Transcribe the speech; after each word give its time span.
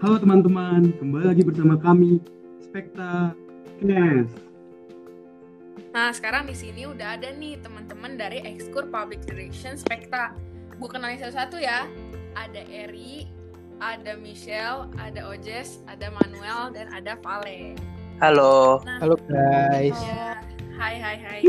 Halo 0.00 0.16
teman-teman, 0.16 0.96
kembali 0.96 1.28
lagi 1.28 1.44
bersama 1.44 1.76
kami 1.76 2.24
Spekta 2.64 3.36
Kines. 3.76 4.32
Nah, 5.92 6.08
sekarang 6.16 6.48
di 6.48 6.56
sini 6.56 6.88
udah 6.88 7.20
ada 7.20 7.28
nih 7.36 7.60
teman-teman 7.60 8.16
dari 8.16 8.40
Ekskur 8.40 8.88
Public 8.88 9.28
Relations 9.28 9.84
Spekta. 9.84 10.32
Gue 10.80 10.88
kenalin 10.88 11.20
satu-satu 11.20 11.60
ya. 11.60 11.84
Ada 12.32 12.64
Eri, 12.72 13.28
ada 13.76 14.16
Michelle, 14.16 14.88
ada 14.96 15.20
Ojes, 15.28 15.84
ada 15.84 16.08
Manuel, 16.16 16.72
dan 16.72 16.88
ada 16.96 17.20
Vale. 17.20 17.76
Halo. 18.24 18.80
Nah, 18.88 19.04
Halo 19.04 19.20
guys. 19.28 20.00
ya, 20.00 20.40
hai 20.80 20.96
hai 20.96 21.16
hai. 21.20 21.40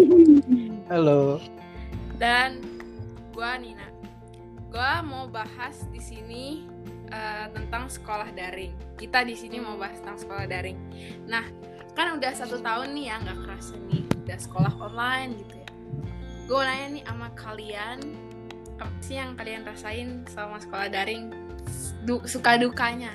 Halo. 0.91 1.39
Dan 2.19 2.59
gue 3.31 3.51
Nina. 3.63 3.87
Gue 4.67 4.91
mau 5.07 5.31
bahas 5.31 5.87
di 5.95 6.03
sini 6.03 6.67
eh, 7.11 7.45
tentang 7.51 7.87
sekolah 7.87 8.31
daring. 8.31 8.71
Kita 8.95 9.21
di 9.21 9.35
sini 9.35 9.59
mau 9.59 9.75
bahas 9.75 9.99
tentang 9.99 10.17
sekolah 10.17 10.45
daring. 10.47 10.79
Nah, 11.27 11.43
kan 11.91 12.15
udah 12.15 12.31
satu 12.31 12.63
tahun 12.63 12.95
nih 12.95 13.05
ya 13.11 13.15
nggak 13.19 13.39
kerasa 13.43 13.75
nih 13.91 14.03
udah 14.23 14.39
sekolah 14.39 14.73
online 14.79 15.31
gitu 15.43 15.55
ya. 15.59 15.69
Gue 16.47 16.61
nanya 16.63 16.87
nih 16.89 17.03
sama 17.03 17.27
kalian 17.35 17.99
apa 18.81 18.97
sih 18.99 19.13
yang 19.13 19.37
kalian 19.37 19.61
rasain 19.61 20.25
selama 20.25 20.57
sekolah 20.57 20.87
daring? 20.89 21.29
Du- 22.01 22.25
suka 22.25 22.57
dukanya? 22.57 23.13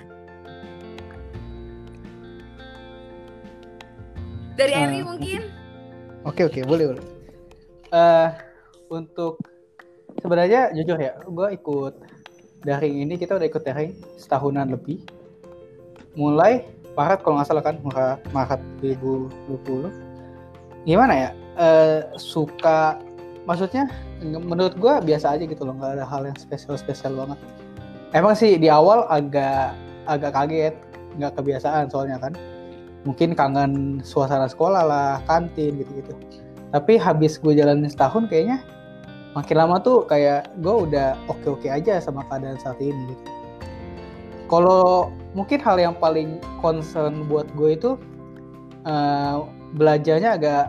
Dari 4.56 4.72
Ah, 4.72 4.88
Eri 4.88 5.00
mungkin? 5.04 5.42
Oke 6.24 6.48
oke 6.48 6.64
boleh 6.64 6.94
boleh. 6.94 7.04
Eh 7.92 8.28
untuk 8.88 9.38
sebenarnya 10.22 10.72
jujur 10.72 10.96
ya, 10.96 11.12
gue 11.20 11.48
ikut 11.52 11.94
daring 12.64 13.02
ini 13.04 13.18
kita 13.20 13.36
udah 13.36 13.46
ikut 13.46 13.62
daring 13.66 13.92
setahunan 14.16 14.72
lebih. 14.72 15.02
Mulai 16.16 16.64
Maret 16.96 17.20
kalau 17.20 17.36
nggak 17.36 17.48
salah 17.52 17.64
kan 17.64 17.76
Maret 17.84 18.20
Maret 18.32 18.60
2020. 18.80 19.92
Gimana 20.88 21.12
ya? 21.12 21.30
Eh 21.56 22.00
suka 22.16 22.96
maksudnya 23.44 23.88
menurut 24.24 24.74
gue 24.80 24.94
biasa 25.04 25.36
aja 25.36 25.44
gitu 25.44 25.62
loh, 25.68 25.76
nggak 25.76 26.00
ada 26.00 26.04
hal 26.08 26.24
yang 26.24 26.38
spesial 26.40 26.74
spesial 26.80 27.12
banget. 27.14 27.38
Emang 28.16 28.32
sih 28.32 28.56
di 28.56 28.72
awal 28.72 29.04
agak 29.12 29.76
agak 30.08 30.32
kaget, 30.32 30.74
nggak 31.20 31.32
kebiasaan 31.36 31.92
soalnya 31.92 32.16
kan. 32.16 32.32
Mungkin 33.06 33.38
kangen 33.38 34.02
suasana 34.02 34.50
sekolah 34.50 34.82
lah, 34.82 35.22
kantin 35.30 35.78
gitu-gitu. 35.78 36.10
Tapi 36.74 36.98
habis 36.98 37.38
gue 37.38 37.54
jalanin 37.54 37.86
setahun 37.86 38.26
kayaknya 38.26 38.58
makin 39.36 39.56
lama 39.60 39.76
tuh 39.84 40.08
kayak 40.08 40.48
gue 40.64 40.74
udah 40.88 41.12
oke-oke 41.28 41.68
aja 41.68 42.00
sama 42.00 42.24
keadaan 42.32 42.56
saat 42.56 42.80
ini 42.80 43.12
gitu. 43.12 43.30
Kalau 44.48 45.12
mungkin 45.36 45.60
hal 45.60 45.76
yang 45.76 45.92
paling 46.00 46.40
concern 46.64 47.28
buat 47.28 47.44
gue 47.52 47.76
itu 47.76 47.90
eh, 48.88 49.36
belajarnya 49.76 50.40
agak 50.40 50.64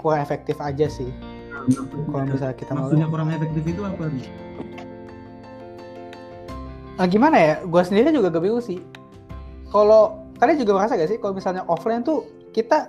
kurang 0.00 0.24
efektif 0.24 0.56
aja 0.64 0.88
sih. 0.88 1.12
Kalau 2.08 2.24
misalnya 2.24 2.56
kita 2.56 2.72
mau 2.72 2.88
Maksudnya 2.88 3.08
kurang 3.12 3.28
efektif 3.28 3.62
itu 3.68 3.82
apa 3.84 4.08
nih? 4.08 4.26
Nah, 6.96 7.06
gimana 7.10 7.36
ya? 7.36 7.54
Gue 7.68 7.82
sendiri 7.84 8.08
juga 8.14 8.32
gak 8.32 8.40
bingung 8.40 8.64
sih. 8.64 8.80
Kalau 9.68 10.24
kalian 10.40 10.56
juga 10.64 10.72
merasa 10.80 10.96
gak 10.96 11.12
sih 11.12 11.20
kalau 11.20 11.36
misalnya 11.36 11.68
offline 11.68 12.00
tuh 12.00 12.24
kita 12.56 12.88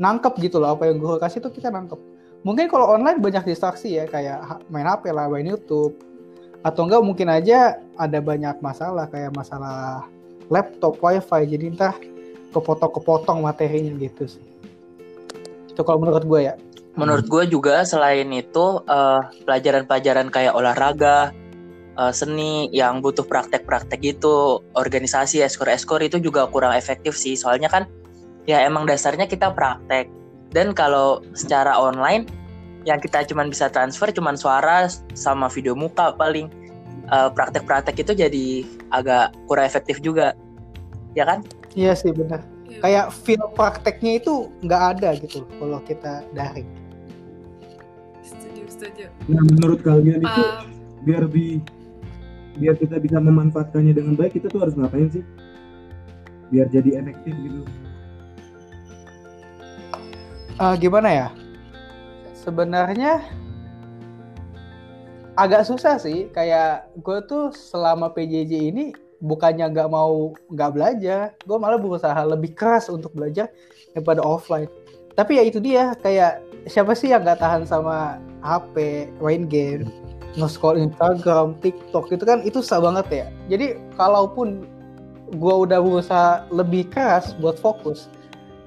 nangkep 0.00 0.32
gitu 0.42 0.58
loh 0.58 0.74
apa 0.74 0.90
yang 0.90 0.98
gue 0.98 1.14
kasih 1.22 1.38
tuh 1.38 1.54
kita 1.54 1.70
nangkep. 1.70 2.09
Mungkin 2.40 2.72
kalau 2.72 2.96
online 2.96 3.20
banyak 3.20 3.52
distraksi 3.52 4.00
ya 4.00 4.08
kayak 4.08 4.64
main 4.72 4.88
HP 4.88 5.12
lah, 5.12 5.28
main 5.28 5.44
YouTube. 5.44 5.92
Atau 6.64 6.88
enggak 6.88 7.04
mungkin 7.04 7.28
aja 7.28 7.80
ada 7.96 8.18
banyak 8.20 8.60
masalah 8.64 9.08
kayak 9.12 9.32
masalah 9.36 10.08
laptop, 10.48 10.96
wifi. 11.04 11.44
Jadi 11.44 11.64
entah 11.76 11.96
kepotong-kepotong 12.56 13.44
materinya 13.44 13.92
gitu 14.00 14.24
sih. 14.36 14.44
Itu 15.68 15.84
kalau 15.84 16.00
menurut 16.00 16.24
gue 16.24 16.40
ya. 16.52 16.54
Menurut 16.96 17.28
gue 17.28 17.44
juga 17.48 17.84
selain 17.84 18.28
itu 18.32 18.82
eh, 18.88 19.20
pelajaran-pelajaran 19.44 20.28
kayak 20.32 20.56
olahraga, 20.56 21.32
eh, 21.96 22.12
seni 22.12 22.72
yang 22.72 23.04
butuh 23.04 23.24
praktek-praktek 23.24 24.00
gitu, 24.00 24.64
organisasi, 24.76 25.44
eskor-eskor 25.44 26.00
itu 26.00 26.16
juga 26.16 26.48
kurang 26.48 26.72
efektif 26.72 27.16
sih. 27.16 27.36
Soalnya 27.36 27.68
kan 27.68 27.84
ya 28.48 28.64
emang 28.64 28.88
dasarnya 28.88 29.28
kita 29.28 29.52
praktek. 29.52 30.19
Dan 30.50 30.74
kalau 30.74 31.22
secara 31.32 31.78
online 31.78 32.26
yang 32.88 32.98
kita 32.98 33.22
cuman 33.28 33.52
bisa 33.52 33.68
transfer 33.68 34.08
cuman 34.10 34.34
suara 34.34 34.88
sama 35.14 35.46
video 35.52 35.76
muka 35.76 36.16
paling. 36.16 36.50
Eh, 37.10 37.28
Praktek-praktek 37.34 38.06
itu 38.06 38.12
jadi 38.14 38.46
agak 38.94 39.34
kurang 39.50 39.66
efektif 39.66 39.98
juga. 39.98 40.34
Ya 41.18 41.26
kan? 41.26 41.42
Iya 41.74 41.94
sih 41.98 42.14
benar. 42.14 42.42
Kayak 42.80 43.10
feel 43.12 43.42
prakteknya 43.54 44.22
itu 44.22 44.46
nggak 44.62 44.82
ada 44.96 45.18
gitu 45.18 45.42
kalau 45.58 45.82
kita 45.82 46.22
daring. 46.32 46.70
Setuju, 48.22 48.62
setuju. 48.70 49.04
Nah, 49.26 49.42
menurut 49.42 49.82
kalian 49.82 50.22
itu 50.22 50.42
Eh, 50.42 50.62
biar 51.02 51.26
di 51.26 51.58
biar 52.62 52.78
kita 52.78 53.02
bisa 53.02 53.18
memanfaatkannya 53.18 53.90
dengan 53.90 54.14
baik 54.14 54.38
kita 54.38 54.46
tuh 54.48 54.62
harus 54.62 54.78
ngapain 54.78 55.10
sih? 55.10 55.24
Biar 56.54 56.70
jadi 56.70 57.02
efektif 57.02 57.34
gitu. 57.34 57.66
Eh, 60.60 60.76
gimana 60.76 61.08
ya? 61.08 61.28
Sebenarnya 62.36 63.24
agak 65.32 65.64
susah 65.64 65.96
sih. 65.96 66.28
Kayak 66.36 66.92
gue 67.00 67.18
tuh 67.24 67.48
selama 67.56 68.12
PJJ 68.12 68.68
ini 68.68 68.92
bukannya 69.24 69.72
nggak 69.72 69.88
mau 69.88 70.36
nggak 70.52 70.72
belajar, 70.76 71.32
gue 71.48 71.56
malah 71.56 71.80
berusaha 71.80 72.20
lebih 72.28 72.52
keras 72.52 72.92
untuk 72.92 73.08
belajar 73.16 73.48
daripada 73.96 74.20
offline. 74.20 74.68
Tapi 75.16 75.40
ya 75.40 75.48
itu 75.48 75.64
dia, 75.64 75.96
kayak 75.96 76.44
siapa 76.68 76.92
sih 76.92 77.08
yang 77.08 77.24
nggak 77.24 77.40
tahan 77.40 77.64
sama 77.64 78.20
HP, 78.44 79.08
main 79.20 79.48
game, 79.48 79.88
nge-scroll 80.36 80.76
Instagram, 80.76 81.56
TikTok 81.64 82.12
itu 82.12 82.24
kan 82.24 82.44
itu 82.44 82.60
susah 82.60 82.84
banget 82.84 83.06
ya. 83.08 83.26
Jadi 83.48 83.80
kalaupun 83.96 84.68
gue 85.40 85.54
udah 85.68 85.80
berusaha 85.80 86.44
lebih 86.52 86.88
keras 86.92 87.32
buat 87.40 87.56
fokus, 87.56 88.12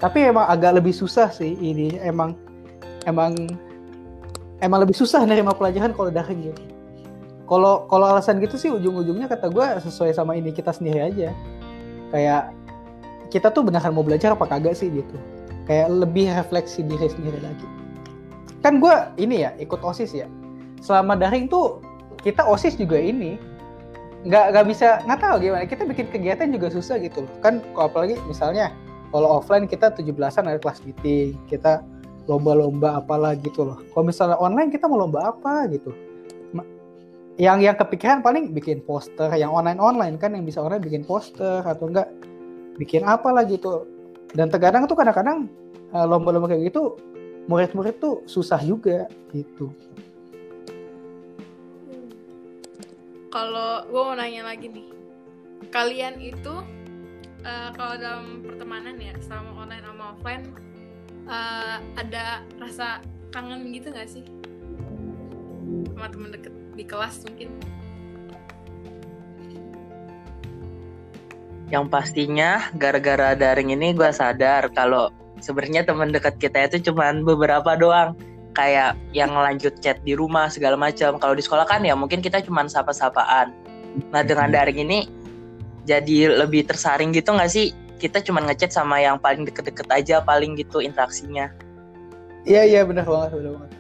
tapi 0.04 0.28
emang 0.28 0.44
agak 0.52 0.84
lebih 0.84 0.92
susah 0.92 1.32
sih 1.32 1.56
ini 1.64 1.96
emang 2.04 2.36
emang 3.08 3.32
emang 4.60 4.84
lebih 4.84 5.00
susah 5.00 5.24
nerima 5.24 5.56
pelajaran 5.56 5.96
kalau 5.96 6.12
daring 6.12 6.52
gitu 6.52 6.74
kalau 7.44 7.86
kalau 7.92 8.16
alasan 8.16 8.40
gitu 8.40 8.56
sih 8.56 8.72
ujung-ujungnya 8.72 9.28
kata 9.28 9.52
gue 9.52 9.68
sesuai 9.84 10.16
sama 10.16 10.40
ini 10.40 10.56
kita 10.56 10.72
sendiri 10.72 11.12
aja. 11.12 11.30
Kayak 12.10 12.56
kita 13.28 13.52
tuh 13.52 13.68
beneran 13.68 13.92
mau 13.92 14.06
belajar 14.06 14.32
apa 14.32 14.48
kagak 14.48 14.80
sih 14.80 14.88
gitu. 14.88 15.16
Kayak 15.68 15.92
lebih 15.92 16.32
refleksi 16.32 16.82
diri 16.82 17.08
sendiri 17.12 17.40
lagi. 17.44 17.68
Kan 18.64 18.80
gue 18.80 18.96
ini 19.20 19.44
ya 19.44 19.52
ikut 19.60 19.84
osis 19.84 20.16
ya. 20.16 20.28
Selama 20.80 21.20
daring 21.20 21.52
tuh 21.52 21.84
kita 22.24 22.48
osis 22.48 22.80
juga 22.80 22.96
ini. 22.96 23.36
Nggak 24.24 24.56
nggak 24.56 24.66
bisa 24.72 25.04
nggak 25.04 25.20
tahu 25.20 25.36
gimana. 25.44 25.64
Kita 25.68 25.84
bikin 25.84 26.08
kegiatan 26.16 26.48
juga 26.48 26.72
susah 26.72 26.96
gitu 27.04 27.28
loh. 27.28 27.34
Kan 27.44 27.60
apalagi 27.76 28.16
misalnya 28.24 28.72
kalau 29.14 29.38
offline 29.38 29.70
kita 29.70 29.94
17-an 29.94 30.50
ada 30.50 30.58
kelas 30.58 30.82
meeting 30.82 31.38
kita 31.46 31.86
lomba-lomba 32.26 32.98
apalah 33.04 33.38
gitu 33.38 33.68
loh. 33.68 33.78
Kalau 33.94 34.04
misalnya 34.08 34.40
online 34.40 34.74
kita 34.74 34.90
mau 34.90 34.98
lomba 34.98 35.30
apa 35.30 35.70
gitu? 35.70 35.94
Yang 37.38 37.60
yang 37.66 37.76
kepikiran 37.78 38.20
paling 38.22 38.54
bikin 38.54 38.82
poster 38.86 39.30
yang 39.34 39.50
online 39.54 39.82
online 39.82 40.16
kan 40.18 40.34
yang 40.38 40.46
bisa 40.46 40.62
online 40.62 40.82
bikin 40.82 41.06
poster 41.06 41.62
atau 41.62 41.90
enggak 41.90 42.10
bikin 42.82 43.06
apalah 43.06 43.46
gitu. 43.46 43.86
Dan 44.34 44.50
terkadang 44.50 44.90
tuh 44.90 44.98
kadang-kadang 44.98 45.46
eh, 45.94 46.06
lomba-lomba 46.10 46.50
kayak 46.50 46.74
gitu 46.74 46.98
murid-murid 47.52 48.00
tuh 48.00 48.24
susah 48.26 48.62
juga 48.64 49.06
gitu. 49.36 49.70
Kalau 53.34 53.82
gue 53.90 54.02
mau 54.02 54.14
nanya 54.14 54.46
lagi 54.46 54.70
nih. 54.70 54.88
Kalian 55.74 56.22
itu 56.22 56.54
eh, 57.44 57.70
kalau 57.76 57.94
dalam 58.00 58.42
pertemanan 58.44 58.96
ya 58.98 59.14
sama 59.24 59.52
online 59.56 59.84
sama 59.84 60.04
offline 60.16 60.44
eh, 61.28 61.78
ada 62.00 62.42
rasa 62.58 63.04
kangen 63.30 63.70
gitu 63.72 63.92
nggak 63.92 64.10
sih 64.10 64.26
sama 65.94 66.08
temen 66.10 66.32
deket 66.34 66.54
di 66.74 66.84
kelas 66.88 67.22
mungkin 67.28 67.52
Yang 71.74 71.90
pastinya 71.90 72.70
gara-gara 72.78 73.34
daring 73.34 73.74
ini 73.74 73.98
gue 73.98 74.06
sadar 74.14 74.70
kalau 74.78 75.10
sebenarnya 75.42 75.82
teman 75.82 76.14
dekat 76.14 76.38
kita 76.38 76.70
itu 76.70 76.94
cuman 76.94 77.26
beberapa 77.26 77.74
doang. 77.74 78.14
Kayak 78.54 78.94
yang 79.18 79.34
lanjut 79.34 79.74
chat 79.82 79.98
di 80.06 80.14
rumah 80.14 80.54
segala 80.54 80.78
macam. 80.78 81.18
Kalau 81.18 81.34
di 81.34 81.42
sekolah 81.42 81.66
kan 81.66 81.82
ya 81.82 81.98
mungkin 81.98 82.22
kita 82.22 82.46
cuman 82.46 82.70
sapa-sapaan. 82.70 83.50
Nah 84.14 84.22
dengan 84.22 84.54
daring 84.54 84.86
ini 84.86 85.10
jadi 85.84 86.36
lebih 86.46 86.68
tersaring 86.68 87.12
gitu 87.16 87.34
nggak 87.36 87.52
sih? 87.52 87.72
Kita 88.00 88.20
cuman 88.20 88.52
ngechat 88.52 88.76
sama 88.76 89.00
yang 89.00 89.20
paling 89.20 89.48
deket-deket 89.48 89.88
aja 89.88 90.16
paling 90.20 90.60
gitu 90.60 90.84
interaksinya. 90.84 91.52
Iya 92.44 92.68
iya 92.68 92.82
benar 92.84 93.08
banget 93.08 93.40
benar 93.40 93.52
banget. 93.60 93.72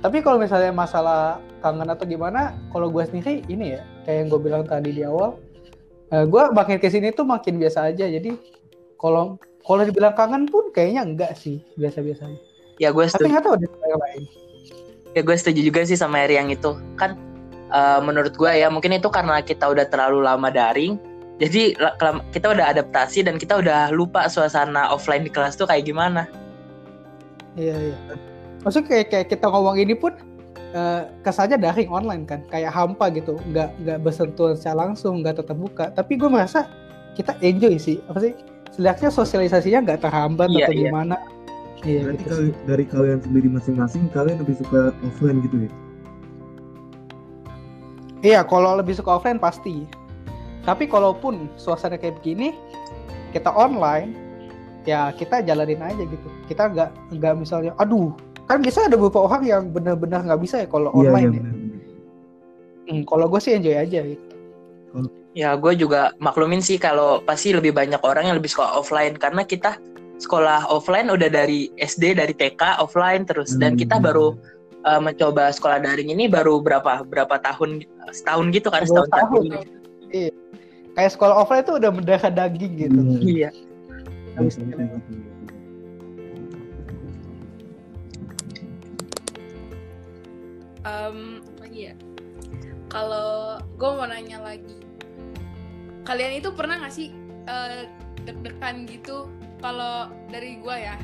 Tapi 0.00 0.18
kalau 0.22 0.38
misalnya 0.38 0.70
masalah 0.72 1.42
kangen 1.60 1.88
atau 1.90 2.06
gimana, 2.06 2.54
kalau 2.70 2.88
gue 2.92 3.02
sendiri 3.04 3.42
ini 3.50 3.74
ya, 3.74 3.82
kayak 4.06 4.16
yang 4.22 4.28
gue 4.30 4.40
bilang 4.40 4.62
tadi 4.62 4.94
di 4.94 5.02
awal, 5.02 5.34
gue 6.10 6.42
makin 6.54 6.78
ke 6.78 6.86
sini 6.86 7.10
tuh 7.10 7.26
makin 7.26 7.58
biasa 7.58 7.90
aja 7.90 8.06
jadi 8.06 8.38
kalau 8.94 9.42
kalau 9.66 9.82
dibilang 9.82 10.14
kangen 10.14 10.46
pun 10.46 10.70
kayaknya 10.70 11.02
enggak 11.02 11.34
sih 11.34 11.58
biasa-biasa 11.74 12.30
aja 12.30 12.40
Ya 12.76 12.92
gue 12.92 13.04
tapi 13.08 13.26
setuju. 13.26 13.32
nggak 13.32 13.44
tahu 13.48 13.56
di 13.56 13.66
yang 13.66 14.02
lain 14.04 14.22
Ya 15.16 15.20
gue 15.24 15.36
setuju 15.40 15.60
juga 15.64 15.80
sih 15.88 15.96
sama 15.96 16.20
Eri 16.28 16.36
yang 16.36 16.52
itu. 16.52 16.76
Kan 17.00 17.16
eh, 17.70 18.00
menurut 18.02 18.34
gue 18.34 18.52
ya 18.52 18.68
mungkin 18.68 18.94
itu 18.94 19.08
karena 19.08 19.42
kita 19.42 19.66
udah 19.70 19.86
terlalu 19.88 20.22
lama 20.22 20.50
daring. 20.50 20.98
Jadi 21.36 21.76
kita 22.32 22.56
udah 22.56 22.72
adaptasi 22.72 23.20
dan 23.20 23.36
kita 23.36 23.60
udah 23.60 23.92
lupa 23.92 24.24
suasana 24.24 24.88
offline 24.88 25.20
di 25.20 25.30
kelas 25.32 25.56
tuh 25.56 25.68
kayak 25.68 25.84
gimana. 25.84 26.24
iya 27.56 27.72
iya 27.72 27.96
maksudnya 28.60 28.88
kayak 28.90 29.06
kayak 29.14 29.26
kita 29.30 29.46
ngomong 29.46 29.78
ini 29.78 29.94
pun 29.94 30.12
eh, 30.74 31.02
kesannya 31.22 31.56
daring 31.56 31.86
online 31.88 32.26
kan 32.26 32.42
kayak 32.50 32.74
hampa 32.74 33.08
gitu 33.14 33.38
nggak 33.48 33.70
nggak 33.80 33.98
bersentuhan 34.02 34.58
secara 34.58 34.90
langsung 34.90 35.22
nggak 35.22 35.38
tetap 35.38 35.54
buka 35.54 35.88
tapi 35.94 36.18
gue 36.18 36.26
merasa 36.26 36.66
kita 37.14 37.38
enjoy 37.40 37.78
sih 37.78 38.02
apa 38.10 38.18
sih 38.20 38.32
setidaknya 38.74 39.08
sosialisasinya 39.08 39.78
nggak 39.86 40.00
terhambat 40.02 40.50
Iya, 40.50 40.66
atau 40.66 40.74
iya. 40.74 40.82
gimana 40.90 41.16
iya 41.86 42.00
Berarti 42.04 42.22
gitu 42.26 42.36
dari 42.66 42.84
kalian 42.90 43.20
sendiri 43.22 43.48
masing-masing 43.48 44.02
kalian 44.10 44.36
lebih 44.42 44.58
suka 44.58 44.90
offline 45.06 45.38
gitu 45.46 45.56
ya? 45.64 45.70
Iya, 48.26 48.42
kalau 48.42 48.74
lebih 48.74 48.98
suka 48.98 49.14
offline 49.14 49.38
pasti. 49.38 49.86
Tapi 50.66 50.90
kalaupun 50.90 51.46
suasana 51.54 51.94
kayak 51.94 52.18
begini, 52.18 52.50
kita 53.30 53.54
online, 53.54 54.18
ya 54.82 55.14
kita 55.14 55.38
jalanin 55.40 55.78
aja 55.78 56.02
gitu. 56.02 56.26
Kita 56.50 56.66
nggak 56.66 56.90
nggak 57.14 57.34
misalnya, 57.38 57.70
aduh, 57.78 58.10
kan 58.44 58.58
biasa 58.58 58.90
ada 58.90 58.98
beberapa 58.98 59.22
orang 59.22 59.42
yang 59.42 59.62
benar-benar 59.70 60.26
nggak 60.26 60.42
bisa 60.42 60.56
ya 60.58 60.66
kalau 60.66 60.90
Iya 60.90 60.98
iya 60.98 61.06
online. 61.06 61.22
ya. 61.22 61.34
benar. 61.38 61.54
Hmm, 62.86 63.02
kalau 63.02 63.26
gue 63.26 63.38
sih 63.38 63.54
enjoy 63.54 63.74
aja 63.74 64.00
gitu. 64.02 64.24
Ya 65.36 65.52
gue 65.52 65.76
juga 65.76 66.16
maklumin 66.16 66.58
sih 66.58 66.80
kalau 66.80 67.20
pasti 67.20 67.52
lebih 67.52 67.70
banyak 67.70 68.00
orang 68.00 68.26
yang 68.26 68.36
lebih 68.38 68.48
suka 68.48 68.72
offline 68.72 69.14
karena 69.14 69.44
kita 69.44 69.76
sekolah 70.16 70.64
offline 70.66 71.12
udah 71.12 71.28
dari 71.28 71.68
SD 71.76 72.16
dari 72.16 72.32
TK 72.32 72.80
offline 72.80 73.22
terus 73.22 73.52
dan 73.54 73.76
Hmm. 73.76 73.80
kita 73.84 74.00
baru 74.00 74.32
uh, 74.86 75.00
mencoba 75.02 75.50
sekolah 75.50 75.82
daring 75.82 76.14
ini 76.14 76.30
baru 76.30 76.62
berapa 76.62 77.02
berapa 77.04 77.36
tahun 77.42 77.82
setahun 78.14 78.46
gitu 78.54 78.70
kan 78.70 78.86
setahun 78.86 79.10
tahun. 79.10 79.44
satu. 79.58 80.30
Kayak 80.96 81.10
sekolah 81.12 81.34
offline 81.36 81.60
itu 81.60 81.74
udah 81.76 81.90
mendarah 81.92 82.32
daging 82.32 82.72
gitu. 82.80 83.00
Iya. 83.20 83.50
Iya. 84.40 84.86
Em, 90.86 91.42
lagi 91.58 91.80
ya 91.90 91.94
kalau 92.86 93.58
gue 93.74 93.90
mau 93.90 94.06
nanya 94.06 94.38
lagi 94.38 94.78
kalian 96.06 96.38
itu 96.38 96.54
pernah 96.54 96.78
gak 96.78 96.94
sih 96.94 97.10
eh, 97.50 97.90
deg-degan 98.22 98.86
gitu 98.86 99.26
kalau 99.58 100.06
dari 100.30 100.62
gue 100.62 100.76
ya 100.78 100.94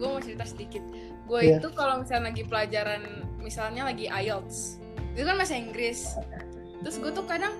gue 0.00 0.08
mau 0.08 0.22
cerita 0.24 0.48
sedikit. 0.48 0.80
Gue 1.28 1.44
Iya. 1.44 1.60
itu 1.60 1.68
kalau 1.76 2.00
misalnya 2.00 2.32
lagi 2.32 2.42
pelajaran 2.48 3.02
misalnya 3.36 3.82
lagi 3.84 4.08
IELTS 4.08 4.80
itu 5.12 5.24
kan 5.28 5.36
bahasa 5.36 5.54
Inggris. 5.60 6.16
Terus 6.80 6.96
gue 6.96 7.12
tuh 7.12 7.28
kadang 7.28 7.52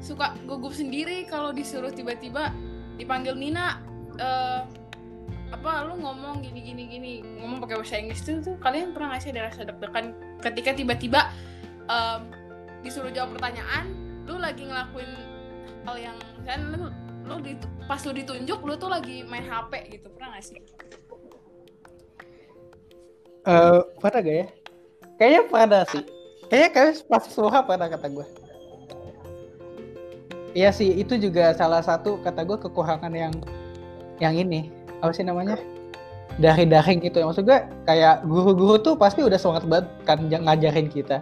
suka 0.00 0.32
gugup 0.48 0.72
sendiri 0.72 1.28
kalau 1.28 1.52
disuruh 1.52 1.92
tiba-tiba 1.92 2.48
dipanggil 2.96 3.36
Nina 3.36 3.84
eh, 4.16 4.64
apa 5.52 5.86
lu 5.86 6.00
ngomong 6.00 6.40
gini 6.40 6.64
gini 6.64 6.82
gini. 6.88 7.12
Ngomong 7.38 7.60
pakai 7.62 7.76
bahasa 7.78 8.00
Inggris 8.00 8.24
tuh 8.24 8.40
tuh 8.40 8.56
kalian 8.58 8.96
pernah 8.96 9.14
gak 9.14 9.22
sih 9.22 9.30
ada 9.36 9.52
rasa 9.52 9.68
deg-degan 9.68 10.16
ketika 10.40 10.70
tiba-tiba 10.74 11.20
em, 11.86 12.20
disuruh 12.80 13.12
jawab 13.12 13.36
pertanyaan 13.38 13.92
lu 14.24 14.40
lagi 14.40 14.64
ngelakuin 14.64 15.12
hal 15.84 15.96
yang 16.00 16.16
kan 16.48 16.60
lu, 16.72 16.88
lu 17.28 17.36
di, 17.44 17.52
pas 17.84 18.00
lu 18.08 18.12
ditunjuk 18.16 18.60
lu 18.64 18.72
tuh 18.76 18.88
lagi 18.88 19.20
main 19.24 19.44
HP 19.44 20.00
gitu 20.00 20.08
pernah 20.16 20.36
gak 20.36 20.44
sih 20.44 20.60
Eh, 23.44 23.80
pernah 24.00 24.20
gak 24.24 24.36
ya? 24.40 24.46
Kayaknya 25.20 25.42
pernah 25.52 25.82
sih. 25.92 26.04
Kayaknya 26.48 26.70
kayak 26.72 26.92
pas 27.12 27.22
semua 27.28 27.60
pernah 27.60 27.88
kata 27.92 28.06
gue. 28.08 28.26
Iya 30.56 30.70
sih, 30.72 30.88
itu 30.96 31.20
juga 31.20 31.52
salah 31.52 31.84
satu 31.84 32.24
kata 32.24 32.40
gue 32.40 32.56
kekurangan 32.56 33.12
yang 33.12 33.34
yang 34.16 34.32
ini. 34.32 34.72
Apa 35.04 35.12
sih 35.12 35.28
namanya? 35.28 35.60
Dari 36.40 36.64
daring 36.64 37.04
gitu. 37.04 37.20
Ya 37.20 37.28
maksud 37.28 37.44
gue 37.44 37.58
kayak 37.84 38.24
guru-guru 38.24 38.80
tuh 38.80 38.96
pasti 38.96 39.20
udah 39.20 39.36
semangat 39.36 39.68
banget 39.68 39.86
kan 40.08 40.18
ng- 40.24 40.44
ngajarin 40.48 40.88
kita. 40.88 41.20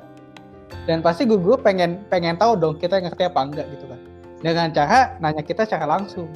Dan 0.86 1.02
pasti 1.02 1.26
guru-guru 1.26 1.58
pengen 1.58 2.06
pengen 2.06 2.38
tahu 2.38 2.54
dong 2.54 2.78
kita 2.78 3.02
ngerti 3.02 3.26
apa 3.26 3.40
enggak 3.42 3.66
gitu 3.74 3.90
kan. 3.90 4.00
Dengan 4.38 4.70
cara 4.70 5.18
nanya 5.18 5.42
kita 5.42 5.66
secara 5.66 5.98
langsung. 5.98 6.30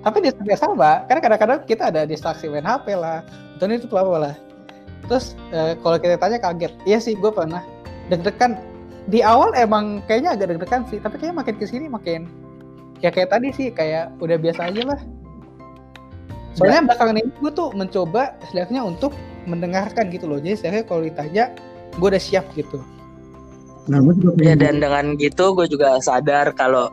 Tapi 0.00 0.24
di 0.24 0.32
saat 0.32 0.46
yang 0.48 0.62
sama 0.72 1.04
kan 1.04 1.20
kadang-kadang 1.20 1.60
kita 1.68 1.92
ada 1.92 2.08
distraksi 2.08 2.48
main 2.48 2.64
HP 2.64 2.96
lah. 2.96 3.20
Atau 3.60 3.68
itu 3.68 3.90
apa 3.92 4.16
lah 4.16 4.47
terus 5.08 5.34
eh, 5.50 5.74
kalau 5.80 5.96
kita 5.98 6.20
tanya 6.20 6.38
kaget. 6.38 6.72
Iya 6.84 6.98
sih 7.00 7.16
gue 7.16 7.32
pernah. 7.32 7.64
Deg-degan. 8.12 8.60
Di 9.08 9.24
awal 9.24 9.56
emang 9.56 10.04
kayaknya 10.04 10.36
agak 10.36 10.52
deg-degan 10.54 10.84
sih 10.92 11.00
tapi 11.00 11.16
kayaknya 11.16 11.40
makin 11.40 11.56
ke 11.56 11.64
sini 11.64 11.88
makin 11.88 12.28
ya 12.98 13.10
kayak 13.14 13.30
tadi 13.30 13.48
sih 13.54 13.68
kayak 13.70 14.12
udah 14.18 14.36
biasa 14.38 14.70
aja 14.70 14.82
lah. 14.94 15.00
Soalnya 16.58 16.90
belakangan 16.90 17.16
ini 17.22 17.30
gue 17.38 17.52
tuh 17.54 17.70
mencoba 17.70 18.34
setidaknya 18.50 18.82
untuk 18.82 19.14
mendengarkan 19.46 20.10
gitu 20.10 20.26
loh. 20.26 20.42
Jadi 20.42 20.58
setidaknya 20.58 20.82
kalau 20.86 21.02
ditanya 21.06 21.44
gue 21.94 22.08
udah 22.10 22.22
siap 22.22 22.44
gitu. 22.58 22.82
Nah, 23.88 24.04
gue 24.04 24.14
juga 24.20 24.36
Ya 24.44 24.54
dan 24.58 24.84
dengan 24.84 25.16
gitu 25.16 25.56
gue 25.56 25.64
juga 25.70 25.96
sadar 26.04 26.52
kalau 26.52 26.92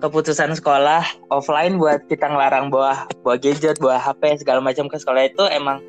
keputusan 0.00 0.56
sekolah 0.56 1.04
offline 1.28 1.76
buat 1.76 2.00
kita 2.08 2.24
ngelarang 2.24 2.72
bawa 2.72 3.04
bawa 3.20 3.36
gadget, 3.36 3.76
bawa 3.76 4.00
HP 4.00 4.40
segala 4.40 4.64
macam 4.64 4.88
ke 4.88 4.96
sekolah 4.96 5.28
itu 5.28 5.44
emang 5.52 5.84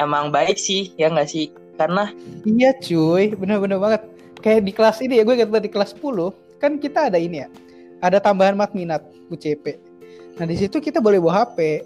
emang 0.00 0.32
baik 0.32 0.56
sih 0.56 0.96
ya 0.96 1.12
nggak 1.12 1.28
sih? 1.28 1.52
Karena 1.76 2.10
iya 2.48 2.72
cuy. 2.80 3.36
Bener-bener 3.36 3.76
banget. 3.76 4.02
Kayak 4.40 4.60
di 4.64 4.72
kelas 4.72 4.98
ini 5.04 5.20
ya 5.20 5.22
gue 5.28 5.36
banget 5.44 5.68
di 5.68 5.72
kelas 5.72 5.92
10 6.00 6.32
kan 6.56 6.80
kita 6.80 7.12
ada 7.12 7.20
ini 7.20 7.44
ya. 7.44 7.48
Ada 8.00 8.16
tambahan 8.24 8.56
minat 8.72 9.04
UCP 9.28 9.76
nah 10.40 10.48
di 10.48 10.56
situ 10.56 10.80
kita 10.80 11.04
boleh 11.04 11.20
bawa 11.20 11.44
HP 11.44 11.84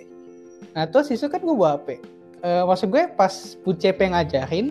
nah 0.79 0.87
terus 0.87 1.11
itu 1.11 1.27
kan 1.27 1.43
gue 1.43 1.51
bawa 1.59 1.75
HP 1.75 1.99
Eh, 2.45 2.65
maksud 2.69 2.93
gue 2.93 3.09
pas 3.17 3.57
Bu 3.65 3.73
CP 3.73 4.13
ngajarin 4.13 4.69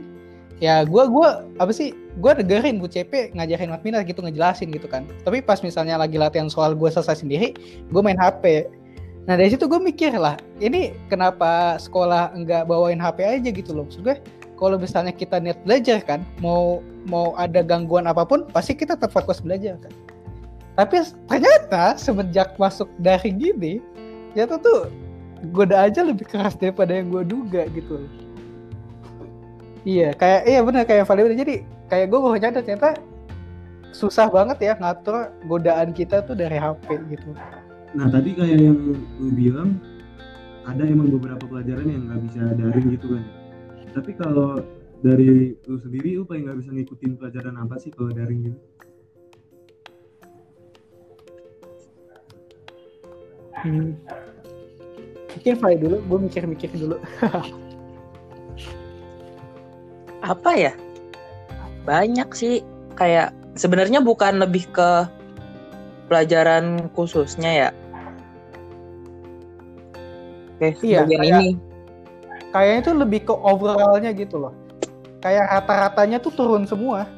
ya 0.62 0.86
gue 0.86 1.04
gua 1.10 1.42
apa 1.58 1.74
sih 1.74 1.90
gue 2.22 2.32
dengerin 2.38 2.78
Bu 2.78 2.86
CP 2.86 3.34
ngajarin 3.34 3.74
minat 3.82 4.06
gitu 4.06 4.22
ngejelasin 4.22 4.70
gitu 4.70 4.86
kan. 4.86 5.10
Tapi 5.26 5.42
pas 5.42 5.58
misalnya 5.66 5.98
lagi 5.98 6.22
latihan 6.22 6.46
soal 6.54 6.78
gue 6.78 6.86
selesai 6.86 7.26
sendiri 7.26 7.58
gue 7.90 8.02
main 8.06 8.14
HP 8.22 8.70
nah 9.24 9.40
dari 9.40 9.56
situ 9.56 9.66
gue 9.68 9.80
mikir 9.80 10.16
lah 10.20 10.36
ini 10.60 10.96
kenapa 11.08 11.80
sekolah 11.80 12.36
enggak 12.36 12.68
bawain 12.68 13.00
HP 13.00 13.24
aja 13.24 13.50
gitu 13.50 13.72
loh 13.72 13.88
maksud 13.88 14.04
gue 14.04 14.20
kalau 14.60 14.76
misalnya 14.76 15.16
kita 15.16 15.40
niat 15.40 15.60
belajar 15.64 16.04
kan 16.04 16.24
mau 16.44 16.84
mau 17.08 17.32
ada 17.40 17.64
gangguan 17.64 18.08
apa 18.08 18.28
pun 18.28 18.44
pasti 18.52 18.76
kita 18.76 19.00
tetap 19.00 19.16
fokus 19.16 19.40
belajar 19.40 19.80
kan 19.80 19.94
tapi 20.74 21.06
ternyata 21.30 21.96
semenjak 21.96 22.58
masuk 22.60 22.90
daring 23.00 23.40
gini 23.40 23.80
ternyata 24.34 24.58
tuh 24.60 24.90
goda 25.52 25.86
aja 25.86 26.02
lebih 26.08 26.24
keras 26.24 26.56
daripada 26.56 26.96
yang 26.96 27.12
gue 27.12 27.24
duga 27.28 27.68
gitu. 27.76 28.08
Iya, 29.84 30.16
kayak 30.16 30.42
iya 30.48 30.60
benar 30.64 30.84
kayak 30.88 31.04
bilang. 31.12 31.36
jadi 31.36 31.56
kayak 31.92 32.08
gue 32.08 32.20
baru 32.24 32.38
nyadar 32.40 32.64
ternyata 32.64 32.96
susah 33.92 34.32
banget 34.32 34.58
ya 34.64 34.74
ngatur 34.80 35.36
godaan 35.44 35.92
kita 35.92 36.24
tuh 36.24 36.40
dari 36.40 36.56
HP 36.56 36.88
gitu. 37.12 37.36
Nah 37.94 38.10
tadi 38.10 38.34
kayak 38.34 38.58
yang 38.58 38.80
lu 39.22 39.30
bilang 39.34 39.78
ada 40.66 40.82
emang 40.88 41.14
beberapa 41.14 41.46
pelajaran 41.46 41.86
yang 41.86 42.10
nggak 42.10 42.22
bisa 42.30 42.42
daring 42.58 42.88
gitu 42.98 43.08
kan. 43.14 43.24
Tapi 43.94 44.12
kalau 44.18 44.66
dari 45.04 45.54
lu 45.70 45.78
sendiri 45.78 46.18
lu 46.18 46.26
paling 46.26 46.50
nggak 46.50 46.60
bisa 46.64 46.72
ngikutin 46.74 47.12
pelajaran 47.20 47.56
apa 47.60 47.76
sih 47.78 47.94
kalau 47.94 48.10
daring 48.10 48.50
gitu? 48.50 48.60
Hmm. 53.64 53.96
Mungkin 55.34 55.56
Vali 55.60 55.78
dulu, 55.80 55.98
gue 56.04 56.20
mikir-mikir 56.30 56.70
dulu. 56.76 56.98
apa 60.34 60.52
ya? 60.56 60.74
Banyak 61.84 62.32
sih 62.32 62.64
kayak 62.96 63.36
sebenarnya 63.60 64.00
bukan 64.00 64.40
lebih 64.40 64.64
ke 64.72 65.04
pelajaran 66.08 66.88
khususnya 66.96 67.52
ya. 67.52 67.70
Oke, 70.72 70.88
Iya, 70.88 71.04
bagian 71.04 71.20
kayak- 71.20 71.42
ini. 71.44 71.50
Kayaknya 72.54 72.80
itu 72.86 72.92
lebih 72.94 73.20
ke 73.26 73.34
overallnya 73.34 74.12
gitu 74.14 74.36
loh. 74.38 74.54
Kayak 75.20 75.50
rata-ratanya 75.50 76.22
tuh 76.22 76.32
turun 76.32 76.64
semua. 76.70 77.10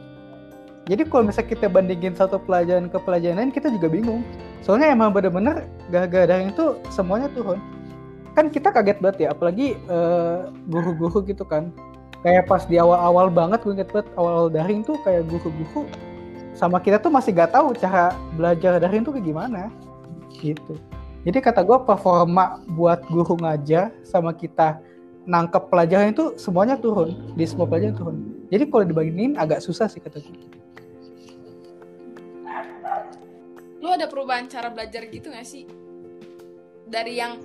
Jadi 0.86 1.02
kalau 1.10 1.26
misalnya 1.26 1.50
kita 1.50 1.66
bandingin 1.68 2.14
satu 2.14 2.38
pelajaran 2.38 2.88
ke 2.88 2.98
pelajaran 3.02 3.42
lain, 3.42 3.52
kita 3.52 3.74
juga 3.74 3.90
bingung. 3.90 4.22
Soalnya 4.62 4.94
emang 4.94 5.10
bener-bener 5.12 5.66
gara-gara 5.90 6.30
daring 6.30 6.54
itu 6.54 6.78
semuanya 6.94 7.28
turun. 7.34 7.58
Kan 8.38 8.54
kita 8.54 8.70
kaget 8.70 9.02
banget 9.02 9.18
ya, 9.26 9.28
apalagi 9.34 9.74
eh, 9.76 10.38
guru-guru 10.70 11.26
gitu 11.26 11.42
kan. 11.44 11.74
Kayak 12.22 12.46
pas 12.46 12.66
di 12.66 12.78
awal-awal 12.78 13.30
banget, 13.34 13.62
gue 13.66 13.74
inget 13.76 13.90
banget 13.90 14.08
awal-awal 14.14 14.50
daring 14.50 14.86
tuh 14.86 14.98
kayak 15.02 15.26
guru-guru 15.30 15.86
sama 16.56 16.80
kita 16.80 16.98
tuh 17.04 17.12
masih 17.12 17.36
gak 17.36 17.52
tahu 17.52 17.76
cara 17.76 18.16
belajar 18.40 18.80
daring 18.80 19.04
tuh 19.04 19.12
kayak 19.12 19.28
gimana. 19.28 19.68
gitu 20.36 20.76
jadi 21.26 21.42
kata 21.42 21.66
gue 21.66 21.78
performa 21.90 22.62
buat 22.70 23.02
guru 23.10 23.34
ngajar 23.42 23.90
sama 24.06 24.30
kita 24.30 24.78
nangkep 25.26 25.74
pelajaran 25.74 26.14
itu 26.14 26.38
semuanya 26.38 26.78
turun 26.78 27.34
di 27.34 27.50
semua 27.50 27.66
pelajaran 27.66 27.98
turun. 27.98 28.18
Jadi 28.54 28.64
kalau 28.70 28.86
dibandingin 28.86 29.34
agak 29.42 29.58
susah 29.58 29.90
sih 29.90 29.98
kata 29.98 30.22
gue 30.22 30.38
lu 33.82 33.94
ada 33.94 34.10
perubahan 34.10 34.50
cara 34.50 34.74
belajar 34.74 35.06
gitu 35.10 35.30
gak 35.30 35.46
sih? 35.46 35.66
Dari 36.90 37.18
yang 37.18 37.42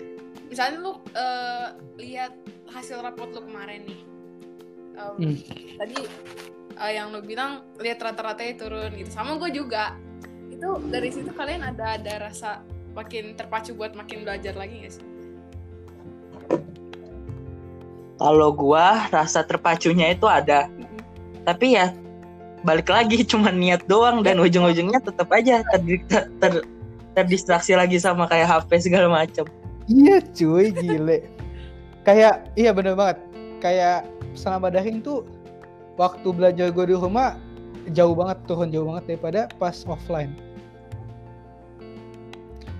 misalnya 0.48 0.76
lu 0.80 0.92
eh, 1.16 1.66
lihat 2.00 2.32
hasil 2.72 3.00
rapot 3.00 3.32
lu 3.32 3.44
kemarin 3.44 3.84
nih. 3.88 4.00
Em, 5.00 5.14
Hmm. 5.20 5.36
tadi 5.80 5.96
eh, 6.80 6.92
yang 6.96 7.12
lu 7.12 7.24
bilang 7.24 7.64
lihat 7.80 8.00
rata-ratanya 8.00 8.54
turun 8.60 8.92
gitu. 8.92 9.08
Sama 9.08 9.40
gue 9.40 9.52
juga. 9.52 9.96
Itu 10.52 10.80
dari 10.88 11.08
situ 11.12 11.32
kalian 11.32 11.64
ada 11.64 11.96
ada 12.00 12.28
rasa 12.28 12.60
makin 12.94 13.38
terpacu 13.38 13.74
buat 13.76 13.94
makin 13.94 14.26
belajar 14.26 14.54
lagi 14.58 14.86
gak 14.86 14.94
sih 14.98 15.06
Kalau 18.20 18.52
gua 18.52 19.08
rasa 19.08 19.40
terpacunya 19.40 20.12
itu 20.12 20.28
ada, 20.28 20.68
Mm-mm. 20.68 21.00
tapi 21.48 21.72
ya 21.72 21.88
balik 22.60 22.92
lagi 22.92 23.24
cuma 23.30 23.48
niat 23.48 23.88
doang 23.88 24.20
dan 24.20 24.36
ujung-ujungnya 24.36 25.00
tetap 25.00 25.32
aja 25.32 25.64
ter, 25.72 25.80
ter, 26.04 26.28
ter- 26.36 26.68
terdistraksi 27.16 27.72
lagi 27.72 27.96
sama 27.96 28.28
kayak 28.28 28.44
HP 28.60 28.92
segala 28.92 29.08
macam. 29.08 29.48
Iya 29.88 30.20
cuy, 30.36 30.68
gile. 30.70 31.26
kayak 32.04 32.52
iya 32.60 32.76
bener 32.76 32.92
banget. 32.92 33.18
Kayak 33.64 34.04
selama 34.36 34.68
daring 34.68 35.00
tuh 35.00 35.24
waktu 35.96 36.28
belajar 36.28 36.68
gue 36.68 36.92
di 36.92 36.96
rumah 36.96 37.40
jauh 37.96 38.12
banget 38.12 38.36
turun 38.44 38.68
jauh 38.68 38.84
banget 38.84 39.16
daripada 39.16 39.40
pas 39.56 39.80
offline. 39.88 40.36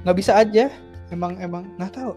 Nggak 0.01 0.17
bisa 0.17 0.33
aja, 0.35 0.73
emang 1.09 1.37
emang 1.39 1.65
nggak 1.77 1.93
tahu. 1.93 2.13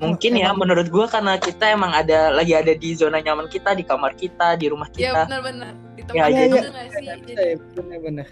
Mungkin 0.00 0.40
ya 0.40 0.48
emang- 0.48 0.64
menurut 0.64 0.88
gua 0.88 1.04
karena 1.04 1.36
kita 1.36 1.68
emang 1.68 1.92
ada 1.92 2.32
lagi 2.32 2.56
ada 2.56 2.72
di 2.72 2.96
zona 2.96 3.20
nyaman 3.20 3.44
kita 3.46 3.76
di 3.76 3.84
kamar 3.84 4.16
kita 4.16 4.56
di 4.56 4.72
rumah 4.72 4.88
ya 4.96 5.12
kita. 5.12 5.20
benar-benar 5.28 5.72
di 5.92 6.00
Ya, 6.00 6.04
tempat 6.08 6.28
jadi- 6.32 6.48
itu 6.48 6.56
gak 6.72 6.86
sih 6.88 6.88
Bisa 6.88 7.12
jadi 7.12 7.32
ya, 7.34 7.56
bener-bener. 7.76 8.28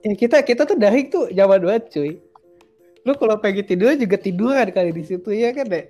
Ya 0.00 0.12
kita 0.16 0.36
kita 0.40 0.62
tuh 0.64 0.76
daring 0.80 1.06
tuh 1.12 1.28
zaman 1.28 1.60
banget 1.60 1.84
cuy. 1.92 2.12
Lu 3.04 3.12
kalau 3.12 3.36
pengen 3.36 3.64
tidur 3.64 3.92
juga 3.92 4.16
tiduran 4.16 4.68
kali 4.72 4.90
di 4.90 5.04
situ 5.04 5.28
ya 5.30 5.52
kan 5.52 5.68
deh. 5.68 5.84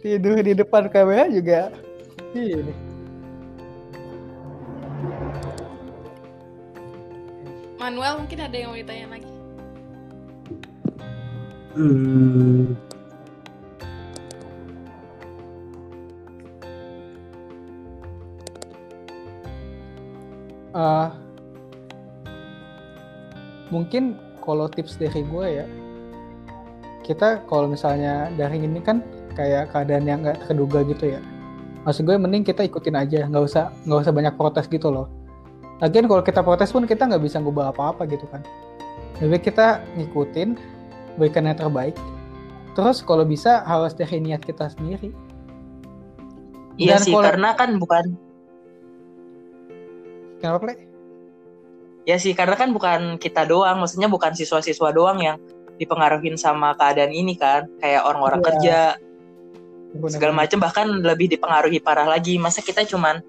Tidur 0.00 0.36
di 0.40 0.52
depan 0.52 0.88
kamera 0.88 1.24
juga. 1.26 1.72
Iya. 2.36 2.60
deh. 2.60 2.78
Manuel 7.80 8.14
mungkin 8.20 8.38
ada 8.38 8.52
yang 8.52 8.68
mau 8.68 8.76
ditanya 8.76 9.06
lagi 9.08 9.29
Hmm, 11.74 12.74
Eh, 20.70 21.08
mungkin 23.74 24.14
kalau 24.38 24.70
tips 24.70 25.02
dari 25.02 25.26
gue 25.26 25.46
ya, 25.62 25.66
kita 27.02 27.42
kalau 27.50 27.66
misalnya 27.66 28.30
daring 28.38 28.62
ini 28.62 28.78
kan 28.78 29.02
kayak 29.34 29.74
keadaan 29.74 30.06
yang 30.06 30.22
nggak 30.22 30.46
terduga 30.46 30.86
gitu 30.86 31.18
ya. 31.18 31.20
Maksud 31.82 32.06
gue 32.06 32.14
mending 32.14 32.46
kita 32.46 32.62
ikutin 32.62 32.94
aja, 32.94 33.26
nggak 33.26 33.44
usah 33.50 33.74
nggak 33.82 34.00
usah 34.06 34.14
banyak 34.14 34.34
protes 34.38 34.70
gitu 34.70 34.94
loh. 34.94 35.10
Lagian 35.82 36.06
kalau 36.06 36.22
kita 36.22 36.44
protes 36.44 36.70
pun 36.70 36.86
kita 36.86 37.08
nggak 37.08 37.24
bisa 37.24 37.42
ngubah 37.42 37.74
apa-apa 37.74 38.06
gitu 38.06 38.30
kan. 38.30 38.44
Lebih 39.18 39.50
kita 39.50 39.82
ngikutin, 39.98 40.54
berikan 41.16 41.46
yang 41.46 41.56
terbaik. 41.56 41.94
Terus 42.74 43.02
kalau 43.02 43.26
bisa 43.26 43.66
harus 43.66 43.94
dari 43.94 44.22
niat 44.22 44.42
kita 44.42 44.70
sendiri. 44.70 45.10
Iya 46.78 46.96
Dan 46.96 47.00
sih 47.02 47.12
kalau- 47.12 47.26
karena 47.26 47.50
kan 47.54 47.70
bukan 47.76 48.04
Kenapa 50.40 50.58
play? 50.64 50.88
ya 52.08 52.16
sih 52.16 52.32
karena 52.32 52.56
kan 52.56 52.72
bukan 52.72 53.20
kita 53.20 53.44
doang, 53.44 53.76
maksudnya 53.78 54.08
bukan 54.08 54.32
siswa-siswa 54.32 54.88
doang 54.90 55.20
yang 55.20 55.36
dipengaruhin 55.76 56.36
sama 56.40 56.72
keadaan 56.74 57.12
ini 57.12 57.36
kan, 57.36 57.68
kayak 57.78 58.04
orang-orang 58.04 58.40
Iya. 58.40 58.48
kerja 58.48 58.78
Bener-bener. 59.92 60.10
segala 60.16 60.32
macam 60.32 60.58
bahkan 60.64 60.86
lebih 61.04 61.28
dipengaruhi 61.28 61.78
parah 61.78 62.08
lagi. 62.08 62.40
Masa 62.40 62.64
kita 62.64 62.88
cuman 62.88 63.20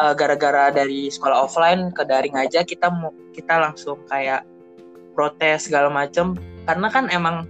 uh, 0.00 0.14
gara-gara 0.16 0.72
dari 0.72 1.12
sekolah 1.12 1.44
offline 1.44 1.92
ke 1.92 2.02
daring 2.02 2.34
aja 2.34 2.64
kita 2.64 2.88
mau 2.88 3.12
kita 3.30 3.60
langsung 3.60 4.00
kayak 4.08 4.42
protes 5.12 5.68
segala 5.68 5.86
macam 5.92 6.34
karena 6.64 6.88
kan 6.88 7.08
emang 7.12 7.44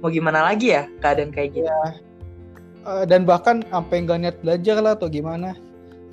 mau 0.00 0.08
gimana 0.08 0.44
lagi 0.44 0.72
ya 0.72 0.88
keadaan 1.00 1.32
kayak 1.32 1.56
gitu. 1.56 1.68
Eh, 2.88 3.04
dan 3.04 3.28
bahkan 3.28 3.60
sampai 3.68 4.04
nggak 4.04 4.18
niat 4.24 4.36
belajar 4.40 4.76
lah 4.80 4.96
atau 4.96 5.08
gimana. 5.08 5.56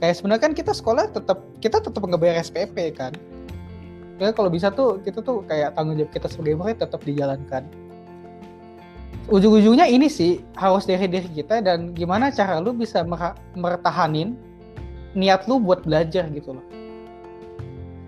Kayak 0.04 0.16
sebenarnya 0.20 0.44
kan 0.44 0.54
kita 0.54 0.72
sekolah 0.75 1.10
tetap 1.12 1.39
kita 1.63 1.80
tetap 1.80 2.01
nggak 2.04 2.20
bayar 2.20 2.38
SPP 2.44 2.96
kan. 2.96 3.16
Ya 4.18 4.34
kalau 4.34 4.50
bisa 4.50 4.74
tuh 4.74 5.00
kita 5.06 5.22
tuh 5.22 5.46
kayak 5.46 5.77
tanggung 5.77 5.96
jawab 5.96 6.12
kita 6.12 6.27
sebagai 6.27 6.58
murid 6.60 6.77
tetap 6.82 7.01
dijalankan. 7.06 7.63
Ujung-ujungnya 9.27 9.92
ini 9.92 10.08
sih 10.08 10.39
harus 10.56 10.88
dari 10.88 11.04
diri 11.08 11.27
kita 11.27 11.60
dan 11.60 11.92
gimana 11.92 12.32
cara 12.32 12.63
lu 12.63 12.72
bisa 12.72 13.04
mer- 13.04 13.36
mertahanin 13.60 14.39
niat 15.16 15.44
lu 15.51 15.60
buat 15.60 15.84
belajar 15.84 16.32
gitu 16.32 16.56
loh 16.56 16.76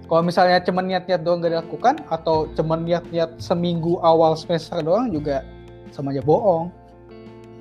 kalau 0.10 0.26
misalnya 0.26 0.58
cuma 0.66 0.82
niat-niat 0.82 1.22
doang 1.22 1.46
gak 1.46 1.54
dilakukan 1.54 2.02
atau 2.10 2.50
cuma 2.58 2.74
niat-niat 2.82 3.38
seminggu 3.38 4.02
awal 4.02 4.34
semester 4.34 4.82
doang 4.82 5.14
juga 5.14 5.46
sama 5.94 6.10
aja 6.10 6.26
bohong. 6.26 6.74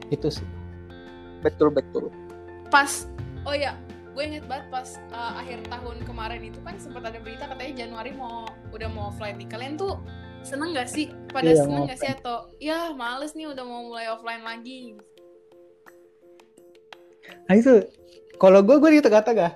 Itu 0.08 0.32
sih. 0.32 0.48
Betul 1.44 1.70
betul. 1.70 2.08
pas 2.68 3.08
oh 3.48 3.56
ya 3.56 3.72
gue 4.12 4.20
inget 4.20 4.44
banget 4.44 4.68
pas 4.68 5.00
uh, 5.08 5.40
akhir 5.40 5.64
tahun 5.72 6.04
kemarin 6.04 6.52
itu 6.52 6.60
kan 6.60 6.76
sempat 6.76 7.00
ada 7.08 7.16
berita 7.16 7.48
katanya 7.48 7.86
Januari 7.86 8.12
mau 8.12 8.44
udah 8.72 8.88
mau 8.92 9.12
offline 9.12 9.36
nih. 9.40 9.48
Kalian 9.48 9.76
tuh 9.76 10.00
seneng 10.42 10.72
gak 10.72 10.88
sih? 10.88 11.12
Pada 11.30 11.52
Iya, 11.52 11.64
seneng 11.64 11.84
gak 11.86 12.00
sih? 12.00 12.10
atau 12.16 12.48
ya 12.58 12.92
males 12.96 13.32
nih 13.36 13.52
udah 13.52 13.64
mau 13.64 13.88
mulai 13.92 14.08
offline 14.08 14.42
lagi. 14.42 14.96
Nah 17.48 17.54
itu, 17.56 17.84
kalau 18.40 18.60
gue 18.64 18.76
gue 18.80 18.90
di 18.98 19.02
tengah-tengah, 19.04 19.52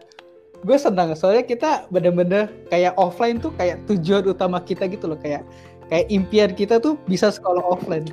gue 0.62 0.78
senang 0.78 1.10
soalnya 1.18 1.42
kita 1.42 1.90
bener-bener 1.90 2.46
kayak 2.70 2.94
offline 2.94 3.42
tuh 3.42 3.50
kayak 3.58 3.82
tujuan 3.90 4.22
utama 4.30 4.62
kita 4.62 4.86
gitu 4.86 5.10
loh 5.10 5.18
kayak 5.18 5.42
kayak 5.90 6.06
impian 6.08 6.50
kita 6.54 6.78
tuh 6.78 6.96
bisa 7.04 7.28
sekolah 7.28 7.60
offline. 7.60 8.06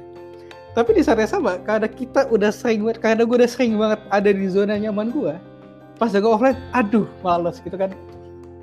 Tapi 0.77 0.95
di 0.95 1.01
saat 1.01 1.17
yang 1.17 1.31
sama, 1.31 1.57
karena 1.65 1.89
kita 1.89 2.29
udah 2.29 2.53
sering 2.53 2.85
banget, 2.85 3.01
karena 3.01 3.21
gue 3.25 3.37
udah 3.41 3.51
sering 3.51 3.73
banget 3.75 3.99
ada 4.13 4.29
di 4.29 4.45
zona 4.45 4.77
nyaman 4.77 5.09
gue, 5.09 5.33
pas 5.97 6.13
gue 6.13 6.29
offline, 6.29 6.59
aduh 6.77 7.09
males 7.25 7.57
gitu 7.63 7.73
kan. 7.73 7.89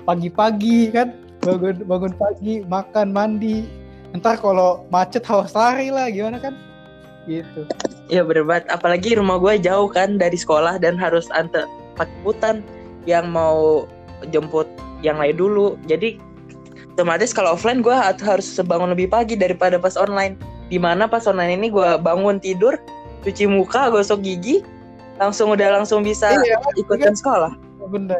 Pagi-pagi 0.07 0.95
kan, 0.95 1.11
bangun 1.43 1.83
bangun 1.83 2.13
pagi, 2.15 2.63
makan, 2.63 3.11
mandi. 3.11 3.67
Ntar 4.15 4.39
kalau 4.39 4.87
macet 4.87 5.27
harus 5.27 5.51
lari 5.51 5.91
lah, 5.91 6.07
gimana 6.07 6.39
kan? 6.39 6.55
Gitu. 7.27 7.67
Bener 8.07 8.43
banget. 8.47 8.71
Apalagi 8.71 9.19
rumah 9.19 9.35
gue 9.35 9.59
jauh 9.59 9.91
kan 9.91 10.15
dari 10.15 10.39
sekolah 10.39 10.79
dan 10.79 10.95
harus 10.95 11.27
antar 11.35 11.67
pakai 11.99 12.17
putan 12.23 12.55
yang 13.09 13.31
mau 13.31 13.87
jemput 14.29 14.67
yang 15.01 15.17
lain 15.17 15.39
dulu. 15.39 15.79
Jadi 15.87 16.19
otomatis 16.93 17.31
kalau 17.31 17.55
offline 17.55 17.81
gue 17.81 17.93
harus 17.95 18.45
bangun 18.61 18.91
lebih 18.93 19.09
pagi 19.09 19.33
daripada 19.33 19.79
pas 19.79 19.95
online. 19.95 20.37
Di 20.67 20.75
mana 20.75 21.07
pas 21.07 21.23
online 21.25 21.55
ini 21.55 21.67
gue 21.71 21.95
bangun 22.03 22.43
tidur, 22.43 22.75
cuci 23.23 23.47
muka, 23.47 23.87
gosok 23.87 24.19
gigi, 24.19 24.59
langsung 25.17 25.55
udah 25.55 25.81
langsung 25.81 26.03
bisa 26.03 26.29
Iya, 26.35 26.59
ikutan 26.77 27.15
sekolah. 27.17 27.55
bener 27.87 28.19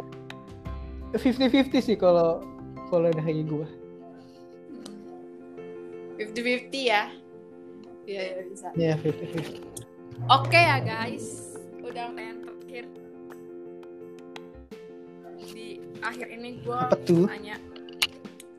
50-50 1.12 1.84
sih 1.84 1.98
kalau 2.00 2.39
kalau 2.88 3.12
dari 3.12 3.44
gue 3.44 3.67
50-50 6.15 6.72
ya 6.88 7.12
Iya, 8.08 8.22
ya, 8.24 8.34
bisa. 8.48 8.67
ya 8.79 8.94
50-50 8.96 9.60
Oke 10.34 10.58
ya 10.58 10.82
guys, 10.82 11.53
udah 11.86 12.10
pertanyaan 12.10 12.41
terakhir. 12.41 12.86
Di 15.47 15.79
akhir 16.03 16.27
ini 16.27 16.59
gue 16.59 16.79
tanya, 17.27 17.55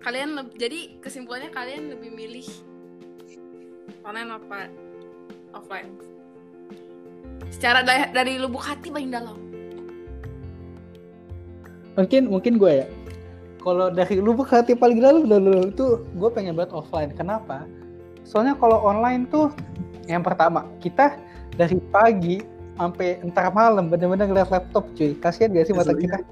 kalian 0.00 0.40
jadi 0.56 0.96
kesimpulannya 1.04 1.52
kalian 1.52 1.92
lebih 1.92 2.10
milih 2.16 2.48
online 4.08 4.30
apa 4.32 4.58
offline? 5.52 5.90
Secara 7.52 7.84
dari, 7.84 8.04
dari 8.12 8.32
lubuk 8.40 8.64
hati 8.64 8.88
paling 8.88 9.12
dalam. 9.12 9.38
mungkin 11.98 12.30
mungkin 12.30 12.62
gue 12.62 12.72
ya. 12.84 12.86
Kalau 13.58 13.90
dari 13.90 14.22
lubuk 14.22 14.46
hati 14.54 14.78
paling 14.78 15.02
dalam 15.02 15.26
dalam 15.26 15.74
itu 15.74 16.06
gue 16.14 16.30
pengen 16.30 16.54
banget 16.54 16.70
offline. 16.72 17.10
Kenapa? 17.18 17.66
Soalnya 18.22 18.54
kalau 18.54 18.78
online 18.86 19.26
tuh 19.26 19.50
yang 20.06 20.22
pertama 20.22 20.62
kita 20.78 21.18
dari 21.58 21.76
pagi 21.90 22.38
sampai 22.78 23.18
entar 23.26 23.50
malam 23.50 23.90
bener-bener 23.90 24.30
ngeliat 24.30 24.48
laptop 24.54 24.86
cuy. 24.94 25.18
Kasihan 25.18 25.50
gak 25.50 25.66
sih 25.66 25.74
mata 25.74 25.90
kita 25.90 26.22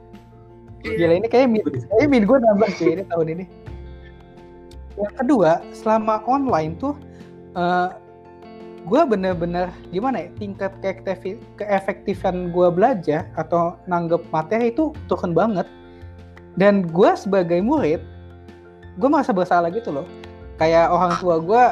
gila 0.85 1.15
ini 1.17 1.29
kayak 1.31 1.49
min 1.49 1.63
kayaknya 1.65 2.09
min 2.09 2.23
gue 2.29 2.39
nambah 2.41 2.71
cuy 2.77 2.91
ini 2.99 3.05
tahun 3.09 3.27
ini. 3.39 3.45
Yang 4.97 5.15
kedua 5.21 5.51
selama 5.73 6.25
online 6.29 6.77
tuh 6.77 6.95
eh 7.57 7.91
gue 8.87 9.03
bener-bener 9.03 9.67
gimana 9.91 10.25
ya 10.25 10.29
tingkat 10.39 10.71
keefektif- 10.79 11.43
keefektifan 11.59 12.55
gue 12.55 12.69
belajar 12.71 13.27
atau 13.35 13.75
nanggep 13.91 14.23
materi 14.31 14.71
itu 14.71 14.93
turun 15.11 15.33
banget. 15.33 15.67
Dan 16.57 16.89
gue 16.89 17.11
sebagai 17.17 17.61
murid 17.61 18.01
gue 18.97 19.09
merasa 19.09 19.33
bersalah 19.35 19.69
gitu 19.73 19.93
loh. 19.93 20.07
Kayak 20.57 20.89
orang 20.89 21.13
tua 21.21 21.37
gue 21.37 21.65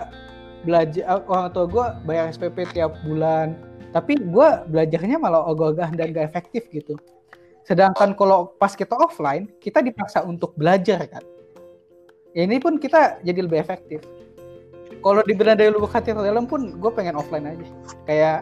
belajar 0.65 1.05
orang 1.29 1.49
tua 1.53 1.65
gue 1.69 1.85
bayar 2.09 2.33
SPP 2.33 2.73
tiap 2.73 2.97
bulan 3.05 3.55
tapi 3.95 4.19
gue 4.19 4.49
belajarnya 4.73 5.21
malah 5.23 5.45
ogah-ogahan 5.47 5.95
dan 5.95 6.11
gak 6.11 6.35
efektif 6.35 6.67
gitu 6.73 6.99
sedangkan 7.65 8.13
kalau 8.17 8.53
pas 8.61 8.73
kita 8.77 8.97
offline 8.97 9.49
kita 9.61 9.81
dipaksa 9.81 10.25
untuk 10.25 10.53
belajar 10.57 11.05
kan 11.09 11.25
ini 12.37 12.61
pun 12.61 12.77
kita 12.77 13.21
jadi 13.25 13.45
lebih 13.45 13.61
efektif 13.61 14.05
kalau 15.05 15.21
dibilang 15.25 15.57
dari 15.57 15.73
lubuk 15.73 15.93
hati 15.93 16.13
dalam 16.13 16.49
pun 16.49 16.77
gue 16.81 16.91
pengen 16.93 17.17
offline 17.17 17.49
aja 17.49 17.67
kayak 18.09 18.39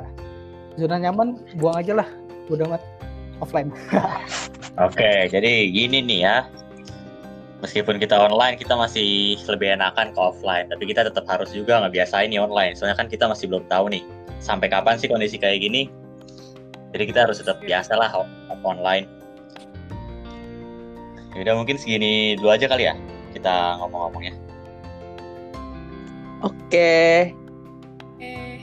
zona 0.78 0.98
nyaman 0.98 1.38
buang 1.58 1.78
aja 1.78 2.02
lah 2.02 2.08
udah 2.50 2.66
amat 2.66 2.82
offline 3.38 3.70
Oke, 4.80 5.28
jadi 5.28 5.68
gini 5.68 6.00
nih 6.00 6.20
ya. 6.24 6.48
Meskipun 7.60 8.00
kita 8.00 8.16
online, 8.16 8.56
kita 8.56 8.72
masih 8.72 9.36
lebih 9.44 9.76
enakan 9.76 10.16
ke 10.16 10.18
offline. 10.18 10.72
Tapi 10.72 10.88
kita 10.88 11.04
tetap 11.04 11.28
harus 11.28 11.52
juga 11.52 11.84
ngebiasain 11.84 12.32
nih 12.32 12.40
online. 12.40 12.72
Soalnya 12.72 12.96
kan 12.96 13.12
kita 13.12 13.28
masih 13.28 13.52
belum 13.52 13.68
tahu 13.68 13.92
nih 13.92 14.00
sampai 14.40 14.72
kapan 14.72 14.96
sih 14.96 15.12
kondisi 15.12 15.36
kayak 15.36 15.60
gini. 15.60 15.92
Jadi 16.96 17.04
kita 17.04 17.28
harus 17.28 17.44
tetap 17.44 17.60
biasa 17.60 18.00
lah 18.00 18.08
online. 18.62 19.06
Yaudah 21.32 21.54
mungkin 21.56 21.76
segini 21.76 22.36
dulu 22.36 22.52
aja 22.52 22.66
kali 22.66 22.84
ya 22.84 22.94
kita 23.32 23.80
ngomong-ngomongnya. 23.80 24.34
Oke, 26.42 27.30
Eh, 28.18 28.58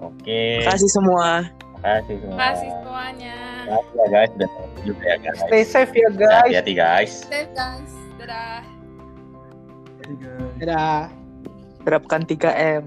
Oke, 0.00 0.64
kasih 0.64 0.88
semua. 0.88 1.48
makasih 1.76 2.16
semua. 2.18 2.36
makasih 2.36 2.68
semuanya. 2.74 3.36
Makasih 3.64 3.94
ya 3.94 4.06
guys, 4.10 4.30
udah 4.34 4.50
juga 4.82 5.04
ya 5.04 5.16
guys. 5.20 5.38
stay 5.40 5.62
safe 5.62 5.92
ya 5.92 6.08
guys 6.10 6.42
Hati-hati 6.44 6.72
guys. 6.74 7.12
Safe 7.24 7.52
guys. 7.52 7.92
Dadah. 8.18 8.60
Dadah 10.58 11.02
Terapkan 11.80 12.20
3M. 12.24 12.84